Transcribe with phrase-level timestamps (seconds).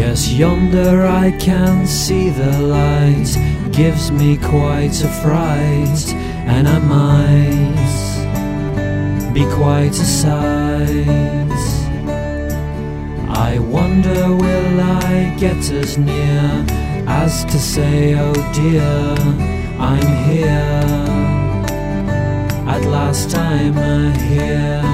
[0.00, 3.36] Yes, yonder I can see the light,
[3.70, 6.14] gives me quite a fright,
[6.48, 7.84] and I might
[9.34, 11.60] be quite a sight.
[13.28, 16.64] I wonder will I get as near
[17.06, 19.16] as to say, oh dear,
[19.78, 20.82] I'm here.
[22.66, 23.74] At last I'm
[24.14, 24.89] here.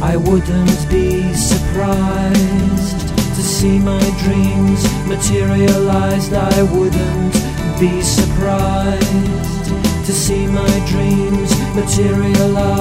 [0.00, 6.32] I wouldn't be surprised to see my dreams materialized.
[6.32, 7.34] I wouldn't
[7.80, 9.66] be surprised
[10.06, 12.78] to see my dreams materialized.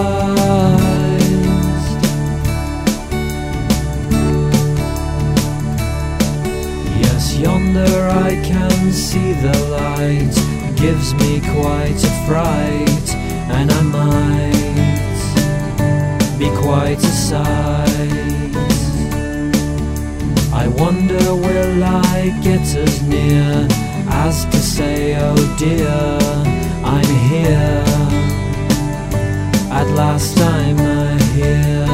[7.01, 10.35] Yes, yonder I can see the light,
[10.77, 13.15] gives me quite a fright,
[13.49, 14.36] and I might
[17.33, 17.85] I
[20.77, 23.67] wonder will I get as near
[24.09, 25.89] as to say, oh dear,
[26.85, 27.83] I'm here.
[29.69, 30.77] At last I'm
[31.33, 31.85] here.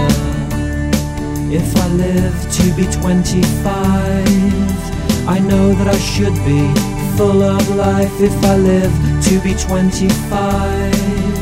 [1.51, 6.71] If I live to be 25, I know that I should be
[7.17, 8.21] full of life.
[8.21, 11.32] If I live to be 25,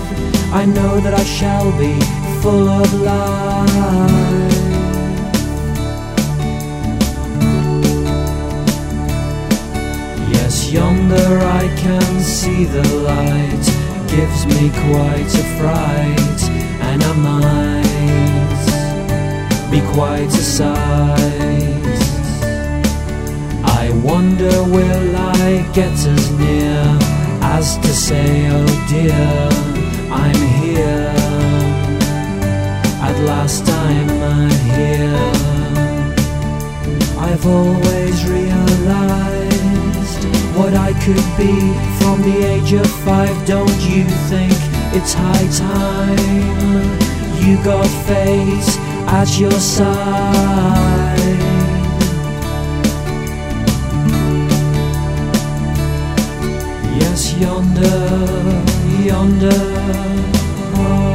[0.53, 1.97] I know that I shall be
[2.41, 3.69] full of life.
[10.33, 13.66] Yes, yonder I can see the light,
[14.09, 16.41] gives me quite a fright,
[16.89, 17.91] and I might
[19.72, 22.02] be quite a sight.
[23.63, 26.99] I wonder will I get as near
[27.41, 29.70] as to say, oh dear,
[30.12, 31.14] I'm here.
[33.08, 34.09] At last I'm
[34.76, 35.31] here.
[37.18, 39.41] I've always realized
[40.58, 41.56] what I could be
[42.00, 43.35] from the age of five.
[43.46, 44.53] Don't you think
[44.94, 48.78] it's high time you got fate
[49.08, 51.22] at your side?
[57.00, 58.60] Yes, yonder,
[59.11, 59.61] yonder.
[60.73, 61.09] Oh,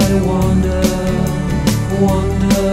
[0.00, 0.84] I wonder,
[2.06, 2.64] wonder.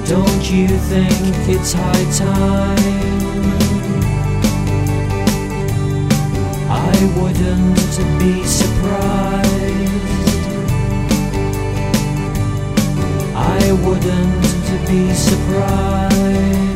[0.08, 3.63] Don't you think it's high time?
[7.04, 9.44] I wouldn't be surprised.
[13.36, 16.73] I wouldn't be surprised.